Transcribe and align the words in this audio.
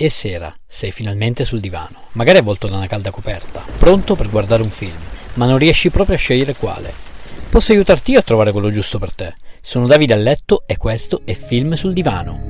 È 0.00 0.08
sera, 0.08 0.50
sei 0.66 0.92
finalmente 0.92 1.44
sul 1.44 1.60
divano, 1.60 2.04
magari 2.12 2.38
avvolto 2.38 2.66
da 2.68 2.76
una 2.76 2.86
calda 2.86 3.10
coperta, 3.10 3.62
pronto 3.76 4.14
per 4.14 4.30
guardare 4.30 4.62
un 4.62 4.70
film, 4.70 4.96
ma 5.34 5.44
non 5.44 5.58
riesci 5.58 5.90
proprio 5.90 6.16
a 6.16 6.18
scegliere 6.18 6.54
quale. 6.54 6.90
Posso 7.50 7.72
aiutarti 7.72 8.12
io 8.12 8.20
a 8.20 8.22
trovare 8.22 8.50
quello 8.50 8.70
giusto 8.70 8.98
per 8.98 9.14
te. 9.14 9.34
Sono 9.60 9.86
Davide 9.86 10.14
a 10.14 10.16
letto 10.16 10.62
e 10.64 10.78
questo 10.78 11.20
è 11.26 11.34
Film 11.34 11.74
sul 11.74 11.92
divano. 11.92 12.40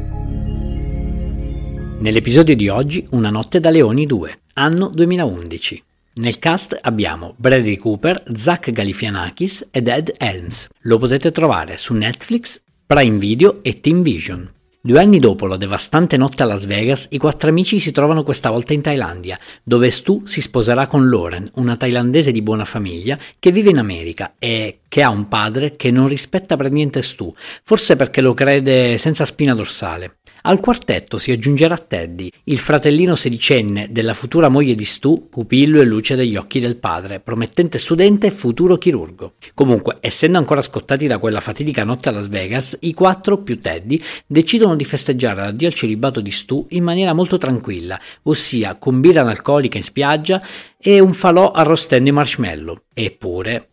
Nell'episodio 1.98 2.54
di 2.54 2.68
oggi 2.68 3.04
Una 3.10 3.30
notte 3.30 3.58
da 3.58 3.70
leoni 3.70 4.06
2, 4.06 4.40
anno 4.52 4.86
2011. 4.86 5.82
Nel 6.12 6.38
cast 6.38 6.78
abbiamo 6.80 7.34
Bradley 7.36 7.78
Cooper, 7.78 8.26
Zach 8.32 8.70
Galifianakis 8.70 9.70
ed 9.72 9.88
Ed 9.88 10.14
Helms. 10.18 10.68
Lo 10.82 10.98
potete 10.98 11.32
trovare 11.32 11.78
su 11.78 11.94
Netflix, 11.94 12.62
Prime 12.86 13.18
Video 13.18 13.60
e 13.64 13.80
Team 13.80 14.02
Vision. 14.02 14.52
Due 14.82 14.98
anni 14.98 15.18
dopo 15.18 15.44
la 15.44 15.58
devastante 15.58 16.16
notte 16.16 16.42
a 16.42 16.46
Las 16.46 16.64
Vegas, 16.64 17.08
i 17.10 17.18
quattro 17.18 17.50
amici 17.50 17.78
si 17.80 17.90
trovano 17.90 18.22
questa 18.22 18.48
volta 18.48 18.72
in 18.72 18.80
Thailandia, 18.80 19.38
dove 19.62 19.90
Stu 19.90 20.24
si 20.24 20.40
sposerà 20.40 20.86
con 20.86 21.10
Lauren, 21.10 21.46
una 21.56 21.76
thailandese 21.76 22.32
di 22.32 22.40
buona 22.40 22.64
famiglia 22.64 23.18
che 23.38 23.52
vive 23.52 23.68
in 23.68 23.76
America 23.76 24.36
e 24.38 24.80
che 24.88 25.02
ha 25.02 25.10
un 25.10 25.28
padre 25.28 25.76
che 25.76 25.90
non 25.90 26.08
rispetta 26.08 26.56
per 26.56 26.70
niente 26.70 27.02
Stu, 27.02 27.30
forse 27.62 27.94
perché 27.94 28.22
lo 28.22 28.32
crede 28.32 28.96
senza 28.96 29.26
spina 29.26 29.54
dorsale. 29.54 30.19
Al 30.42 30.60
quartetto 30.60 31.18
si 31.18 31.32
aggiungerà 31.32 31.76
Teddy, 31.76 32.30
il 32.44 32.58
fratellino 32.58 33.14
sedicenne 33.14 33.88
della 33.90 34.14
futura 34.14 34.48
moglie 34.48 34.74
di 34.74 34.86
Stu, 34.86 35.28
pupillo 35.28 35.80
e 35.80 35.84
luce 35.84 36.16
degli 36.16 36.34
occhi 36.34 36.60
del 36.60 36.78
padre, 36.78 37.20
promettente 37.20 37.78
studente 37.78 38.28
e 38.28 38.30
futuro 38.30 38.78
chirurgo. 38.78 39.34
Comunque, 39.52 39.98
essendo 40.00 40.38
ancora 40.38 40.62
scottati 40.62 41.06
da 41.06 41.18
quella 41.18 41.40
fatidica 41.40 41.84
notte 41.84 42.08
a 42.08 42.12
Las 42.12 42.28
Vegas, 42.28 42.74
i 42.80 42.94
quattro 42.94 43.42
più 43.42 43.60
Teddy 43.60 44.02
decidono 44.26 44.76
di 44.76 44.84
festeggiare 44.86 45.42
l'addio 45.42 45.66
al 45.66 45.74
celibato 45.74 46.20
di 46.20 46.30
Stu 46.30 46.64
in 46.70 46.84
maniera 46.84 47.12
molto 47.12 47.36
tranquilla, 47.36 48.00
ossia 48.22 48.76
con 48.76 49.00
birra 49.00 49.20
analcolica 49.20 49.76
in 49.76 49.84
spiaggia 49.84 50.42
e 50.78 51.00
un 51.00 51.12
falò 51.12 51.50
arrostendo 51.50 52.08
i 52.08 52.12
marshmallow. 52.12 52.80
Eppure, 52.94 53.69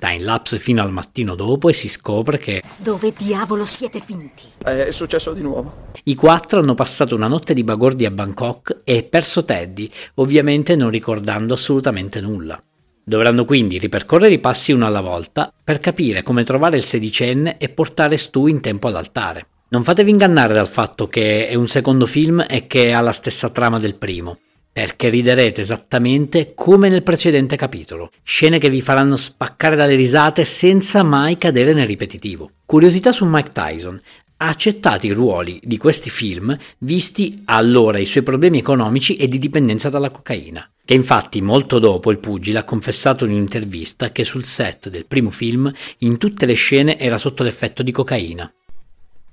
Time 0.00 0.20
lapse 0.20 0.58
fino 0.58 0.80
al 0.80 0.90
mattino 0.90 1.34
dopo 1.34 1.68
e 1.68 1.74
si 1.74 1.86
scopre 1.86 2.38
che... 2.38 2.62
Dove 2.78 3.12
diavolo 3.14 3.66
siete 3.66 4.00
finiti? 4.02 4.44
È 4.56 4.90
successo 4.90 5.34
di 5.34 5.42
nuovo. 5.42 5.88
I 6.04 6.14
quattro 6.14 6.60
hanno 6.60 6.74
passato 6.74 7.14
una 7.14 7.28
notte 7.28 7.52
di 7.52 7.62
bagordi 7.62 8.06
a 8.06 8.10
Bangkok 8.10 8.80
e 8.82 9.02
perso 9.02 9.44
Teddy, 9.44 9.90
ovviamente 10.14 10.74
non 10.74 10.88
ricordando 10.88 11.52
assolutamente 11.52 12.22
nulla. 12.22 12.58
Dovranno 13.04 13.44
quindi 13.44 13.78
ripercorrere 13.78 14.32
i 14.32 14.38
passi 14.38 14.72
uno 14.72 14.86
alla 14.86 15.02
volta 15.02 15.52
per 15.62 15.80
capire 15.80 16.22
come 16.22 16.44
trovare 16.44 16.78
il 16.78 16.84
sedicenne 16.84 17.58
e 17.58 17.68
portare 17.68 18.16
Stu 18.16 18.46
in 18.46 18.62
tempo 18.62 18.88
all'altare. 18.88 19.48
Non 19.68 19.84
fatevi 19.84 20.10
ingannare 20.10 20.54
dal 20.54 20.66
fatto 20.66 21.08
che 21.08 21.46
è 21.46 21.54
un 21.54 21.68
secondo 21.68 22.06
film 22.06 22.42
e 22.48 22.66
che 22.66 22.94
ha 22.94 23.00
la 23.02 23.12
stessa 23.12 23.50
trama 23.50 23.78
del 23.78 23.96
primo 23.96 24.38
perché 24.72 25.08
riderete 25.08 25.60
esattamente 25.60 26.52
come 26.54 26.88
nel 26.88 27.02
precedente 27.02 27.56
capitolo, 27.56 28.10
scene 28.22 28.58
che 28.58 28.70
vi 28.70 28.80
faranno 28.80 29.16
spaccare 29.16 29.76
dalle 29.76 29.94
risate 29.94 30.44
senza 30.44 31.02
mai 31.02 31.36
cadere 31.36 31.72
nel 31.72 31.86
ripetitivo. 31.86 32.50
Curiosità 32.64 33.12
su 33.12 33.24
Mike 33.26 33.50
Tyson. 33.52 34.00
Ha 34.42 34.48
accettato 34.48 35.04
i 35.04 35.10
ruoli 35.10 35.60
di 35.62 35.76
questi 35.76 36.08
film 36.08 36.56
visti 36.78 37.42
allora 37.44 37.98
i 37.98 38.06
suoi 38.06 38.22
problemi 38.22 38.58
economici 38.58 39.16
e 39.16 39.28
di 39.28 39.38
dipendenza 39.38 39.90
dalla 39.90 40.08
cocaina, 40.08 40.66
che 40.82 40.94
infatti 40.94 41.42
molto 41.42 41.78
dopo 41.78 42.10
il 42.10 42.18
pugile 42.18 42.60
ha 42.60 42.64
confessato 42.64 43.26
in 43.26 43.32
un'intervista 43.32 44.12
che 44.12 44.24
sul 44.24 44.46
set 44.46 44.88
del 44.88 45.04
primo 45.04 45.28
film 45.28 45.70
in 45.98 46.16
tutte 46.16 46.46
le 46.46 46.54
scene 46.54 46.98
era 46.98 47.18
sotto 47.18 47.42
l'effetto 47.42 47.82
di 47.82 47.92
cocaina. 47.92 48.50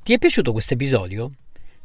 Ti 0.03 0.13
è 0.13 0.17
piaciuto 0.17 0.52
questo 0.52 0.73
episodio? 0.73 1.31